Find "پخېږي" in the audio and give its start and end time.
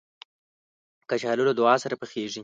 2.01-2.39